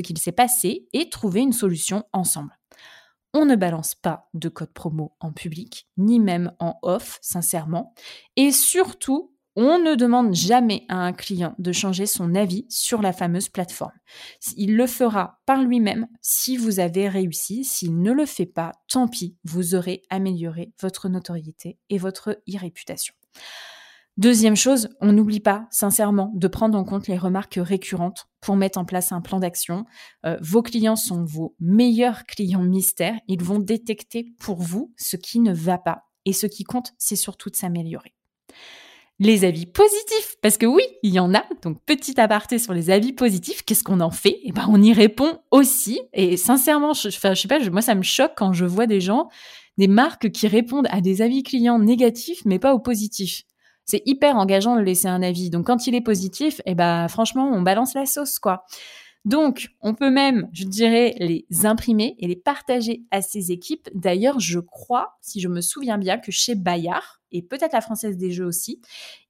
qu'il 0.00 0.18
s'est 0.18 0.32
passé 0.32 0.88
et 0.94 1.10
trouver 1.10 1.40
une 1.40 1.52
solution 1.52 2.02
ensemble. 2.14 2.58
On 3.36 3.46
ne 3.46 3.56
balance 3.56 3.96
pas 3.96 4.28
de 4.32 4.48
code 4.48 4.72
promo 4.72 5.16
en 5.18 5.32
public, 5.32 5.88
ni 5.96 6.20
même 6.20 6.52
en 6.60 6.78
off, 6.82 7.18
sincèrement. 7.20 7.92
Et 8.36 8.52
surtout, 8.52 9.34
on 9.56 9.78
ne 9.78 9.96
demande 9.96 10.34
jamais 10.34 10.84
à 10.88 10.98
un 10.98 11.12
client 11.12 11.54
de 11.58 11.72
changer 11.72 12.06
son 12.06 12.36
avis 12.36 12.64
sur 12.68 13.02
la 13.02 13.12
fameuse 13.12 13.48
plateforme. 13.48 13.92
Il 14.56 14.76
le 14.76 14.86
fera 14.86 15.40
par 15.46 15.62
lui-même 15.62 16.06
si 16.22 16.56
vous 16.56 16.78
avez 16.78 17.08
réussi. 17.08 17.64
S'il 17.64 18.00
ne 18.00 18.12
le 18.12 18.24
fait 18.24 18.46
pas, 18.46 18.70
tant 18.88 19.08
pis, 19.08 19.36
vous 19.44 19.74
aurez 19.74 20.02
amélioré 20.10 20.72
votre 20.80 21.08
notoriété 21.08 21.78
et 21.90 21.98
votre 21.98 22.40
e-réputation. 22.48 23.14
Deuxième 24.16 24.54
chose, 24.54 24.90
on 25.00 25.12
n'oublie 25.12 25.40
pas, 25.40 25.66
sincèrement, 25.70 26.30
de 26.34 26.46
prendre 26.46 26.78
en 26.78 26.84
compte 26.84 27.08
les 27.08 27.18
remarques 27.18 27.58
récurrentes 27.60 28.26
pour 28.40 28.54
mettre 28.54 28.78
en 28.78 28.84
place 28.84 29.10
un 29.10 29.20
plan 29.20 29.40
d'action. 29.40 29.86
Euh, 30.24 30.36
vos 30.40 30.62
clients 30.62 30.94
sont 30.94 31.24
vos 31.24 31.56
meilleurs 31.58 32.24
clients 32.24 32.62
mystères. 32.62 33.18
Ils 33.26 33.42
vont 33.42 33.58
détecter 33.58 34.32
pour 34.38 34.62
vous 34.62 34.92
ce 34.96 35.16
qui 35.16 35.40
ne 35.40 35.52
va 35.52 35.78
pas. 35.78 36.04
Et 36.26 36.32
ce 36.32 36.46
qui 36.46 36.62
compte, 36.62 36.92
c'est 36.96 37.16
surtout 37.16 37.50
de 37.50 37.56
s'améliorer 37.56 38.14
les 39.20 39.44
avis 39.44 39.66
positifs, 39.66 40.36
parce 40.42 40.58
que 40.58 40.66
oui, 40.66 40.82
il 41.02 41.12
y 41.12 41.20
en 41.20 41.34
a. 41.34 41.44
Donc 41.62 41.80
petit 41.86 42.20
aparté 42.20 42.58
sur 42.58 42.74
les 42.74 42.90
avis 42.90 43.12
positifs, 43.12 43.62
qu'est-ce 43.62 43.84
qu'on 43.84 44.00
en 44.00 44.10
fait? 44.10 44.40
Eh 44.42 44.52
ben 44.52 44.66
on 44.68 44.82
y 44.82 44.92
répond 44.92 45.38
aussi. 45.50 46.00
Et 46.12 46.36
sincèrement, 46.36 46.92
je, 46.94 47.10
je 47.10 47.34
sais 47.34 47.48
pas, 47.48 47.70
moi 47.70 47.82
ça 47.82 47.94
me 47.94 48.02
choque 48.02 48.32
quand 48.36 48.52
je 48.52 48.64
vois 48.64 48.86
des 48.86 49.00
gens, 49.00 49.28
des 49.78 49.86
marques 49.86 50.30
qui 50.30 50.48
répondent 50.48 50.88
à 50.90 51.00
des 51.00 51.22
avis 51.22 51.42
clients 51.42 51.78
négatifs, 51.78 52.42
mais 52.44 52.58
pas 52.58 52.74
aux 52.74 52.80
positifs. 52.80 53.42
C'est 53.84 54.02
hyper 54.06 54.36
engageant 54.36 54.76
de 54.76 54.80
laisser 54.80 55.08
un 55.08 55.22
avis. 55.22 55.50
Donc 55.50 55.66
quand 55.66 55.86
il 55.86 55.94
est 55.94 56.00
positif, 56.00 56.60
eh 56.66 56.74
ben 56.74 57.08
franchement, 57.08 57.50
on 57.52 57.62
balance 57.62 57.94
la 57.94 58.06
sauce 58.06 58.38
quoi. 58.38 58.64
Donc, 59.24 59.70
on 59.80 59.94
peut 59.94 60.10
même, 60.10 60.50
je 60.52 60.64
dirais, 60.64 61.14
les 61.18 61.46
imprimer 61.64 62.14
et 62.18 62.26
les 62.26 62.36
partager 62.36 63.04
à 63.10 63.22
ses 63.22 63.52
équipes. 63.52 63.88
D'ailleurs, 63.94 64.38
je 64.38 64.58
crois, 64.58 65.16
si 65.22 65.40
je 65.40 65.48
me 65.48 65.62
souviens 65.62 65.96
bien, 65.96 66.18
que 66.18 66.30
chez 66.30 66.54
Bayard, 66.54 67.22
et 67.34 67.42
peut-être 67.42 67.72
la 67.72 67.80
Française 67.80 68.16
des 68.16 68.30
Jeux 68.30 68.46
aussi, 68.46 68.80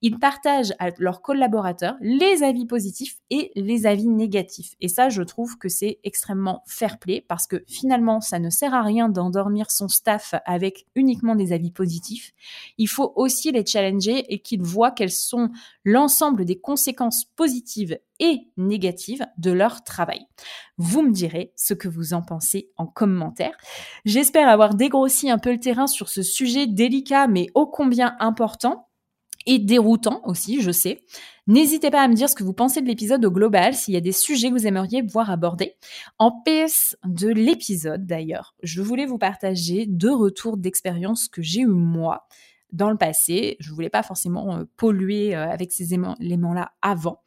ils 0.03 0.19
partagent 0.19 0.75
à 0.79 0.91
leurs 0.99 1.23
collaborateurs 1.23 1.97
les 2.01 2.43
avis 2.43 2.67
positifs 2.67 3.17
et 3.31 3.51
les 3.57 3.87
avis 3.87 4.09
négatifs. 4.09 4.75
Et 4.83 4.89
ça, 4.89 5.09
je 5.09 5.23
trouve 5.23 5.57
que 5.57 5.71
c'est 5.71 5.99
extrêmement 6.05 6.63
fair 6.67 6.99
play 6.99 7.25
parce 7.27 7.47
que 7.47 7.65
finalement, 7.67 8.21
ça 8.21 8.39
ne 8.39 8.51
sert 8.51 8.75
à 8.75 8.83
rien 8.83 9.09
d'endormir 9.09 9.71
son 9.71 9.89
staff 9.89 10.35
avec 10.45 10.87
uniquement 10.95 11.35
des 11.35 11.53
avis 11.53 11.73
positifs. 11.73 12.33
Il 12.77 12.89
faut 12.89 13.15
aussi 13.17 13.51
les 13.51 13.65
challenger 13.65 14.33
et 14.33 14.41
qu'ils 14.41 14.63
voient 14.63 14.91
quelles 14.91 15.11
sont 15.11 15.49
l'ensemble 15.85 16.45
des 16.45 16.61
conséquences 16.61 17.25
positives 17.37 17.99
et 18.21 18.49
négatives 18.57 19.27
de 19.39 19.51
leur 19.51 19.83
travail. 19.83 20.27
Vous 20.77 21.03
me 21.03 21.13
direz 21.13 21.53
ce 21.57 21.75
que 21.75 21.89
vous 21.89 22.15
en 22.15 22.23
pensez 22.23 22.71
en 22.77 22.87
commentaire. 22.87 23.57
J'espère 24.05 24.49
avoir 24.49 24.75
dégrossi 24.75 25.31
un 25.31 25.39
peu 25.39 25.53
le 25.53 25.59
terrain 25.59 25.87
sur 25.87 26.09
ce 26.09 26.23
sujet 26.23 26.67
délicat 26.67 27.27
mais 27.27 27.49
ô 27.55 27.67
combien 27.67 27.94
important 28.03 28.89
et 29.47 29.59
déroutant 29.59 30.23
aussi, 30.25 30.61
je 30.63 30.71
sais. 30.71 31.03
N'hésitez 31.47 31.91
pas 31.91 32.03
à 32.03 32.09
me 32.09 32.15
dire 32.15 32.31
ce 32.31 32.35
que 32.35 32.45
vous 32.45 32.55
pensez 32.55 32.81
de 32.81 32.87
l'épisode 32.87 33.25
au 33.25 33.31
global, 33.31 33.75
s'il 33.75 33.93
y 33.93 33.99
a 33.99 34.01
des 34.01 34.13
sujets 34.13 34.49
que 34.49 34.55
vous 34.55 34.67
aimeriez 34.67 35.03
voir 35.03 35.31
abordés. 35.31 35.75
En 36.19 36.33
PS 36.43 36.97
de 37.05 37.29
l'épisode 37.29 38.07
d'ailleurs, 38.07 38.55
je 38.63 38.81
voulais 38.81 39.05
vous 39.05 39.19
partager 39.19 39.85
deux 39.87 40.15
retours 40.15 40.57
d'expérience 40.57 41.29
que 41.29 41.43
j'ai 41.43 41.61
eu 41.61 41.67
moi 41.67 42.27
dans 42.73 42.91
le 42.91 42.97
passé. 42.97 43.57
Je 43.61 43.73
voulais 43.73 43.91
pas 43.91 44.03
forcément 44.03 44.57
euh, 44.57 44.65
polluer 44.77 45.37
euh, 45.37 45.51
avec 45.51 45.73
ces 45.73 45.95
éléments-là 45.95 46.73
avant. 46.81 47.21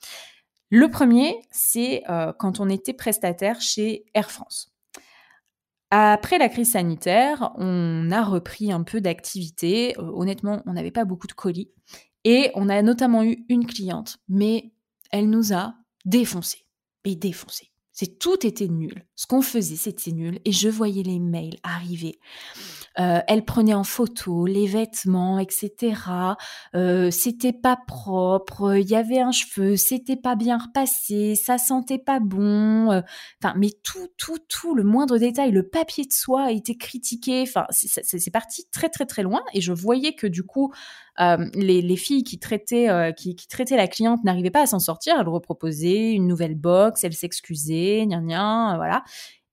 Le 0.70 0.90
premier, 0.90 1.40
c'est 1.52 2.04
euh, 2.10 2.34
quand 2.34 2.60
on 2.60 2.70
était 2.70 2.94
prestataire 2.94 3.62
chez 3.62 4.06
Air 4.14 4.32
France. 4.32 4.74
Après 5.90 6.38
la 6.38 6.50
crise 6.50 6.72
sanitaire, 6.72 7.52
on 7.56 8.12
a 8.12 8.24
repris 8.24 8.72
un 8.72 8.84
peu 8.84 9.00
d'activité. 9.00 9.98
Euh, 9.98 10.12
honnêtement, 10.14 10.62
on 10.66 10.74
n'avait 10.74 10.92
pas 10.92 11.06
beaucoup 11.06 11.28
de 11.28 11.34
colis. 11.34 11.72
Et 12.26 12.52
on 12.56 12.68
a 12.68 12.82
notamment 12.82 13.24
eu 13.24 13.46
une 13.48 13.66
cliente, 13.66 14.18
mais 14.28 14.74
elle 15.12 15.30
nous 15.30 15.54
a 15.54 15.76
défoncé. 16.06 16.66
Et 17.06 17.16
défoncé. 17.16 17.72
C'est 17.94 18.20
tout 18.20 18.46
était 18.46 18.68
nul. 18.68 19.07
Ce 19.18 19.26
qu'on 19.26 19.42
faisait, 19.42 19.76
c'était 19.76 20.12
nul. 20.12 20.40
Et 20.46 20.52
je 20.52 20.70
voyais 20.70 21.02
les 21.02 21.20
mails 21.20 21.58
arriver. 21.64 22.20
Euh, 23.00 23.20
elle 23.28 23.46
prenait 23.46 23.74
en 23.74 23.84
photo 23.84 24.46
les 24.46 24.66
vêtements, 24.66 25.40
etc. 25.40 26.02
Euh, 26.76 27.12
c'était 27.12 27.54
pas 27.54 27.78
propre, 27.88 28.78
il 28.78 28.90
y 28.90 28.96
avait 28.96 29.20
un 29.20 29.32
cheveu, 29.32 29.76
c'était 29.76 30.16
pas 30.16 30.36
bien 30.36 30.58
repassé, 30.58 31.36
ça 31.36 31.58
sentait 31.58 32.00
pas 32.00 32.20
bon. 32.20 32.92
Euh, 32.92 33.02
enfin, 33.42 33.54
mais 33.58 33.70
tout, 33.84 34.08
tout, 34.18 34.40
tout, 34.48 34.74
le 34.74 34.84
moindre 34.84 35.18
détail, 35.18 35.52
le 35.52 35.68
papier 35.68 36.06
de 36.06 36.14
soie 36.14 36.46
a 36.46 36.52
été 36.52 36.76
critiqué. 36.76 37.44
Enfin, 37.44 37.66
c'est 37.72 38.32
parti 38.32 38.66
très, 38.72 38.90
très, 38.90 39.06
très 39.06 39.24
loin. 39.24 39.42
Et 39.54 39.62
je 39.62 39.74
voyais 39.74 40.14
que 40.14 40.28
du 40.28 40.44
coup, 40.44 40.74
les, 41.20 41.82
les, 41.82 41.96
filles 41.96 42.24
qui 42.24 42.38
traitaient, 42.38 43.14
qui, 43.18 43.36
traitaient 43.36 43.76
la 43.76 43.88
cliente 43.88 44.24
n'arrivaient 44.24 44.52
pas 44.52 44.62
à 44.62 44.68
s'en 44.68 44.80
sortir. 44.80 45.16
Elles 45.20 45.28
reproposaient 45.28 46.12
une 46.12 46.28
nouvelle 46.28 46.56
box, 46.56 47.04
elles 47.04 47.14
s'excusaient, 47.14 48.06
gna 48.06 48.22
gna, 48.22 48.74
voilà. 48.78 49.04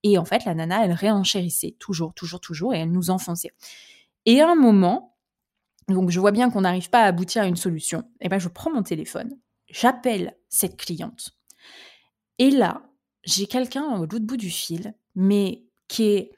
Et 0.03 0.19
en 0.19 0.25
fait, 0.25 0.45
la 0.45 0.55
nana, 0.55 0.85
elle 0.85 0.93
réenchérissait 0.93 1.77
toujours, 1.79 2.15
toujours, 2.15 2.41
toujours, 2.41 2.75
et 2.75 2.79
elle 2.79 2.93
nous 2.93 3.11
enfonçait. 3.11 3.53
Et 4.27 4.41
à 4.41 4.51
un 4.51 4.55
moment, 4.55 5.17
donc 5.89 6.11
je 6.11 6.21
vois 6.21 6.33
bien 6.33 6.51
qu'on 6.51 6.63
n'arrive 6.63 6.91
pas 6.91 7.03
à 7.03 7.07
aboutir 7.07 7.43
à 7.43 7.47
une 7.47 7.57
solution, 7.57 8.05
et 8.21 8.29
ben 8.29 8.39
je 8.39 8.49
prends 8.49 8.73
mon 8.73 8.83
téléphone, 8.83 9.39
j'appelle 9.69 10.37
cette 10.49 10.77
cliente. 10.77 11.37
Et 12.39 12.51
là, 12.51 12.83
j'ai 13.25 13.47
quelqu'un 13.47 13.97
au 13.97 14.01
l'autre 14.01 14.21
bout 14.21 14.37
du 14.37 14.51
fil, 14.51 14.95
mais 15.15 15.65
qui 15.89 16.05
est 16.05 16.33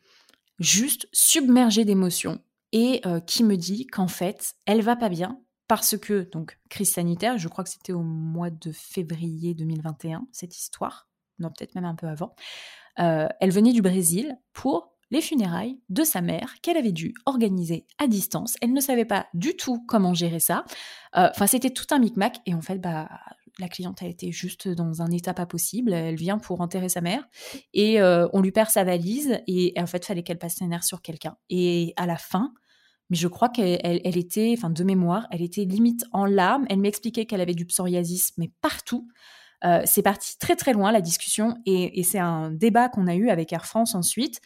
juste 0.58 1.08
submergé 1.12 1.84
d'émotions 1.84 2.40
et 2.72 3.00
euh, 3.06 3.20
qui 3.20 3.44
me 3.44 3.56
dit 3.56 3.86
qu'en 3.86 4.08
fait, 4.08 4.54
elle 4.66 4.82
va 4.82 4.96
pas 4.96 5.08
bien 5.08 5.40
parce 5.68 5.96
que, 5.96 6.28
donc, 6.30 6.58
crise 6.68 6.92
sanitaire, 6.92 7.38
je 7.38 7.48
crois 7.48 7.64
que 7.64 7.70
c'était 7.70 7.92
au 7.92 8.02
mois 8.02 8.50
de 8.50 8.70
février 8.72 9.54
2021, 9.54 10.26
cette 10.30 10.56
histoire, 10.56 11.08
non, 11.38 11.50
peut-être 11.50 11.74
même 11.74 11.84
un 11.84 11.94
peu 11.94 12.06
avant. 12.06 12.36
Euh, 12.98 13.28
elle 13.40 13.50
venait 13.50 13.72
du 13.72 13.82
Brésil 13.82 14.36
pour 14.52 14.92
les 15.10 15.20
funérailles 15.20 15.78
de 15.88 16.02
sa 16.02 16.20
mère 16.20 16.54
qu'elle 16.62 16.76
avait 16.76 16.92
dû 16.92 17.14
organiser 17.26 17.86
à 17.98 18.08
distance. 18.08 18.56
Elle 18.60 18.72
ne 18.72 18.80
savait 18.80 19.04
pas 19.04 19.26
du 19.34 19.56
tout 19.56 19.84
comment 19.86 20.14
gérer 20.14 20.40
ça. 20.40 20.64
Euh, 21.16 21.28
enfin, 21.30 21.46
c'était 21.46 21.70
tout 21.70 21.86
un 21.90 21.98
micmac. 21.98 22.40
Et 22.46 22.54
en 22.54 22.60
fait, 22.60 22.78
bah, 22.78 23.08
la 23.58 23.68
cliente 23.68 24.02
a 24.02 24.06
été 24.06 24.32
juste 24.32 24.68
dans 24.68 25.02
un 25.02 25.10
état 25.10 25.34
pas 25.34 25.46
possible. 25.46 25.92
Elle 25.92 26.16
vient 26.16 26.38
pour 26.38 26.60
enterrer 26.60 26.88
sa 26.88 27.00
mère 27.00 27.26
et 27.72 28.00
euh, 28.00 28.28
on 28.32 28.40
lui 28.40 28.52
perd 28.52 28.70
sa 28.70 28.84
valise. 28.84 29.40
Et, 29.46 29.74
en 29.78 29.86
fait, 29.86 30.04
fallait 30.04 30.22
qu'elle 30.22 30.38
passe 30.38 30.60
un 30.60 30.70
air 30.70 30.84
sur 30.84 31.02
quelqu'un. 31.02 31.36
Et 31.48 31.94
à 31.96 32.06
la 32.06 32.16
fin, 32.16 32.52
mais 33.08 33.16
je 33.16 33.28
crois 33.28 33.48
qu'elle 33.48 34.18
était, 34.18 34.54
enfin 34.56 34.70
de 34.70 34.82
mémoire, 34.82 35.28
elle 35.30 35.42
était 35.42 35.64
limite 35.64 36.04
en 36.12 36.26
larmes. 36.26 36.66
Elle 36.68 36.80
m'expliquait 36.80 37.26
qu'elle 37.26 37.40
avait 37.40 37.54
du 37.54 37.66
psoriasis, 37.66 38.32
mais 38.36 38.50
partout. 38.60 39.08
Euh, 39.64 39.82
c'est 39.84 40.02
parti 40.02 40.36
très 40.38 40.56
très 40.56 40.72
loin 40.72 40.92
la 40.92 41.00
discussion 41.00 41.56
et, 41.64 42.02
c'est 42.02 42.18
un 42.18 42.50
débat 42.50 42.88
qu'on 42.88 43.06
a 43.06 43.14
eu 43.14 43.30
avec 43.30 43.52
Air 43.52 43.66
France 43.66 43.94
ensuite, 43.94 44.40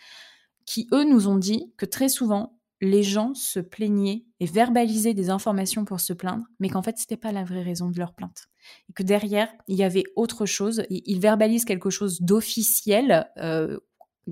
qui 0.67 0.87
eux 0.93 1.05
nous 1.05 1.29
ont 1.29 1.39
dit 1.39 1.73
que 1.77 1.87
très 1.87 2.09
souvent 2.09 2.57
les 2.81 3.03
gens 3.03 3.35
se 3.35 3.61
plaignaient 3.61 4.25
et 4.39 4.47
verbalisaient 4.47 5.13
des 5.13 5.29
informations 5.29 5.85
pour 5.85 6.01
se 6.01 6.13
plaindre, 6.13 6.45
mais 6.61 6.71
qu'en 6.71 6.83
fait 6.83 6.97
c'était 6.97 7.17
pas 7.17 7.33
la 7.33 7.45
vraie 7.45 7.63
raison 7.63 7.91
de 7.91 7.99
leur 7.99 8.15
plainte 8.15 8.47
et 8.89 8.93
que 8.93 9.03
derrière 9.03 9.49
il 9.69 9.77
y 9.77 9.83
avait 9.83 10.05
autre 10.17 10.47
chose. 10.47 10.85
Ils 10.91 11.21
verbalisent 11.21 11.65
quelque 11.65 11.91
chose 11.91 12.21
d'officiel. 12.21 13.29
Euh, 13.39 13.79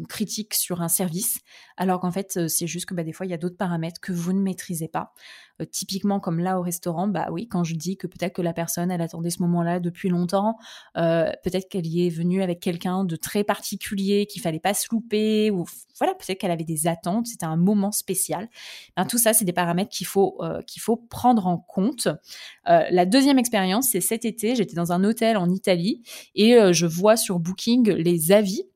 critique 0.08 0.54
sur 0.54 0.82
un 0.82 0.88
service, 0.88 1.38
alors 1.76 2.00
qu'en 2.00 2.10
fait, 2.10 2.36
euh, 2.36 2.48
c'est 2.48 2.66
juste 2.66 2.86
que 2.86 2.94
bah, 2.94 3.04
des 3.04 3.12
fois, 3.12 3.26
il 3.26 3.30
y 3.30 3.34
a 3.34 3.38
d'autres 3.38 3.56
paramètres 3.56 4.00
que 4.00 4.12
vous 4.12 4.32
ne 4.32 4.40
maîtrisez 4.40 4.88
pas. 4.88 5.12
Euh, 5.60 5.64
typiquement, 5.64 6.20
comme 6.20 6.38
là 6.38 6.58
au 6.58 6.62
restaurant, 6.62 7.08
bah 7.08 7.28
oui, 7.32 7.48
quand 7.48 7.64
je 7.64 7.74
dis 7.74 7.96
que 7.96 8.06
peut-être 8.06 8.34
que 8.34 8.42
la 8.42 8.52
personne, 8.52 8.90
elle 8.90 9.00
attendait 9.00 9.30
ce 9.30 9.42
moment-là 9.42 9.80
depuis 9.80 10.08
longtemps, 10.08 10.56
euh, 10.96 11.30
peut-être 11.42 11.68
qu'elle 11.68 11.86
y 11.86 12.06
est 12.06 12.10
venue 12.10 12.42
avec 12.42 12.60
quelqu'un 12.60 13.04
de 13.04 13.16
très 13.16 13.44
particulier, 13.44 14.26
qu'il 14.26 14.42
fallait 14.42 14.60
pas 14.60 14.74
se 14.74 14.86
louper, 14.90 15.50
ou 15.50 15.64
voilà, 15.98 16.14
peut-être 16.14 16.38
qu'elle 16.38 16.50
avait 16.50 16.64
des 16.64 16.86
attentes, 16.86 17.26
c'était 17.26 17.46
un 17.46 17.56
moment 17.56 17.92
spécial. 17.92 18.48
Ben, 18.96 19.04
tout 19.04 19.18
ça, 19.18 19.32
c'est 19.32 19.44
des 19.44 19.52
paramètres 19.52 19.90
qu'il 19.90 20.06
faut, 20.06 20.40
qu'il 20.66 20.80
faut 20.80 20.96
prendre 20.96 21.46
en 21.46 21.58
compte. 21.58 22.08
la 22.64 23.04
deuxième 23.04 23.38
expérience, 23.38 23.88
c'est 23.90 24.00
cet 24.00 24.24
été, 24.24 24.54
j'étais 24.54 24.76
dans 24.76 24.92
un 24.92 25.02
hôtel 25.02 25.36
en 25.36 25.50
Italie 25.50 26.02
et 26.36 26.56
je 26.72 26.86
vois 26.86 27.16
sur 27.16 27.40
Booking 27.40 27.90
les 27.90 28.30
avis 28.30 28.67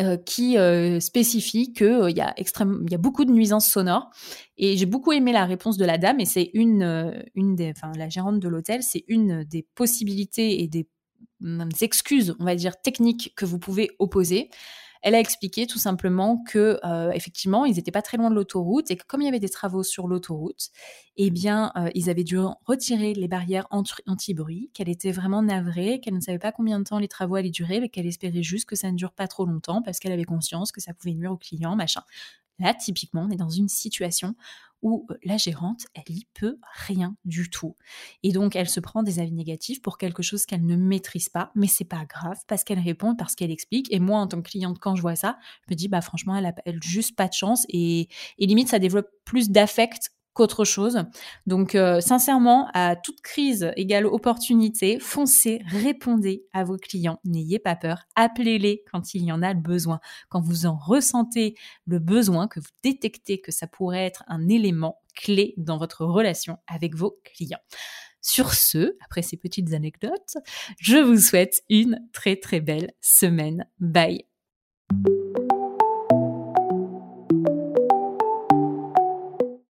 euh, 0.00 0.16
qui 0.16 0.56
euh, 0.56 1.00
spécifie 1.00 1.72
qu'il 1.72 1.86
euh, 1.86 2.10
y 2.10 2.20
a 2.20 2.34
y 2.38 2.94
a 2.94 2.98
beaucoup 2.98 3.24
de 3.24 3.32
nuisances 3.32 3.66
sonores. 3.66 4.10
Et 4.56 4.76
j'ai 4.76 4.86
beaucoup 4.86 5.12
aimé 5.12 5.32
la 5.32 5.44
réponse 5.44 5.76
de 5.76 5.84
la 5.84 5.98
dame. 5.98 6.20
Et 6.20 6.24
c'est 6.24 6.50
une, 6.54 7.22
une 7.34 7.56
des, 7.56 7.72
enfin, 7.76 7.92
la 7.96 8.08
gérante 8.08 8.40
de 8.40 8.48
l'hôtel, 8.48 8.82
c'est 8.82 9.04
une 9.08 9.44
des 9.44 9.66
possibilités 9.74 10.62
et 10.62 10.68
des, 10.68 10.88
des 11.40 11.84
excuses, 11.84 12.34
on 12.38 12.44
va 12.44 12.54
dire 12.54 12.80
techniques 12.80 13.34
que 13.36 13.44
vous 13.44 13.58
pouvez 13.58 13.90
opposer. 13.98 14.50
Elle 15.02 15.14
a 15.14 15.20
expliqué 15.20 15.66
tout 15.66 15.78
simplement 15.78 16.38
que 16.38 16.78
euh, 16.84 17.10
effectivement, 17.10 17.64
ils 17.64 17.74
n'étaient 17.74 17.90
pas 17.90 18.02
très 18.02 18.16
loin 18.16 18.30
de 18.30 18.34
l'autoroute 18.34 18.90
et 18.90 18.96
que 18.96 19.04
comme 19.04 19.20
il 19.20 19.24
y 19.24 19.28
avait 19.28 19.40
des 19.40 19.48
travaux 19.48 19.82
sur 19.82 20.06
l'autoroute, 20.06 20.70
eh 21.16 21.30
bien, 21.30 21.72
euh, 21.76 21.90
ils 21.94 22.08
avaient 22.08 22.24
dû 22.24 22.38
retirer 22.38 23.12
les 23.12 23.28
barrières 23.28 23.66
anti-bruit, 23.70 24.70
qu'elle 24.72 24.88
était 24.88 25.12
vraiment 25.12 25.42
navrée, 25.42 26.00
qu'elle 26.00 26.14
ne 26.14 26.20
savait 26.20 26.38
pas 26.38 26.52
combien 26.52 26.78
de 26.78 26.84
temps 26.84 26.98
les 26.98 27.08
travaux 27.08 27.34
allaient 27.34 27.50
durer, 27.50 27.80
mais 27.80 27.88
qu'elle 27.88 28.06
espérait 28.06 28.42
juste 28.42 28.68
que 28.68 28.76
ça 28.76 28.90
ne 28.90 28.96
dure 28.96 29.12
pas 29.12 29.28
trop 29.28 29.44
longtemps 29.44 29.82
parce 29.82 29.98
qu'elle 29.98 30.12
avait 30.12 30.24
conscience 30.24 30.72
que 30.72 30.80
ça 30.80 30.94
pouvait 30.94 31.14
nuire 31.14 31.32
aux 31.32 31.36
clients, 31.36 31.76
machin. 31.76 32.02
Là, 32.62 32.74
typiquement, 32.74 33.26
on 33.28 33.30
est 33.30 33.36
dans 33.36 33.50
une 33.50 33.68
situation 33.68 34.36
où 34.82 35.06
euh, 35.10 35.14
la 35.24 35.36
gérante, 35.36 35.86
elle 35.94 36.14
y 36.14 36.26
peut 36.34 36.58
rien 36.86 37.16
du 37.24 37.50
tout. 37.50 37.76
Et 38.22 38.32
donc, 38.32 38.56
elle 38.56 38.68
se 38.68 38.80
prend 38.80 39.02
des 39.02 39.18
avis 39.18 39.32
négatifs 39.32 39.82
pour 39.82 39.98
quelque 39.98 40.22
chose 40.22 40.46
qu'elle 40.46 40.64
ne 40.64 40.76
maîtrise 40.76 41.28
pas, 41.28 41.50
mais 41.54 41.66
c'est 41.66 41.84
pas 41.84 42.04
grave 42.04 42.38
parce 42.46 42.64
qu'elle 42.64 42.80
répond, 42.80 43.14
parce 43.14 43.34
qu'elle 43.34 43.50
explique. 43.50 43.92
Et 43.92 44.00
moi, 44.00 44.18
en 44.20 44.26
tant 44.26 44.40
que 44.42 44.50
cliente, 44.50 44.78
quand 44.78 44.94
je 44.94 45.02
vois 45.02 45.16
ça, 45.16 45.38
je 45.66 45.74
me 45.74 45.76
dis, 45.76 45.88
bah 45.88 46.00
franchement, 46.00 46.36
elle 46.36 46.46
a, 46.46 46.54
juste 46.82 47.16
pas 47.16 47.28
de 47.28 47.32
chance. 47.32 47.64
Et, 47.68 48.08
limite, 48.38 48.68
ça 48.68 48.78
développe 48.78 49.08
plus 49.24 49.50
d'affect 49.50 50.10
qu'autre 50.34 50.64
chose. 50.64 51.04
Donc, 51.46 51.74
euh, 51.74 52.00
sincèrement, 52.00 52.68
à 52.74 52.96
toute 52.96 53.20
crise 53.20 53.72
égale 53.76 54.06
opportunité, 54.06 54.98
foncez, 54.98 55.60
répondez 55.66 56.44
à 56.52 56.64
vos 56.64 56.76
clients, 56.76 57.20
n'ayez 57.24 57.58
pas 57.58 57.76
peur, 57.76 58.04
appelez-les 58.16 58.84
quand 58.90 59.14
il 59.14 59.24
y 59.24 59.32
en 59.32 59.42
a 59.42 59.52
le 59.52 59.60
besoin. 59.60 60.00
Quand 60.28 60.40
vous 60.40 60.66
en 60.66 60.76
ressentez 60.76 61.54
le 61.86 61.98
besoin, 61.98 62.48
que 62.48 62.60
vous 62.60 62.70
détectez 62.82 63.40
que 63.40 63.52
ça 63.52 63.66
pourrait 63.66 64.04
être 64.04 64.24
un 64.26 64.48
élément 64.48 65.00
clé 65.14 65.54
dans 65.56 65.78
votre 65.78 66.04
relation 66.04 66.58
avec 66.66 66.94
vos 66.94 67.18
clients. 67.24 67.60
Sur 68.20 68.54
ce, 68.54 68.96
après 69.04 69.22
ces 69.22 69.36
petites 69.36 69.72
anecdotes, 69.72 70.36
je 70.78 70.96
vous 70.96 71.18
souhaite 71.18 71.62
une 71.68 72.00
très 72.12 72.36
très 72.36 72.60
belle 72.60 72.92
semaine. 73.00 73.66
Bye 73.80 74.26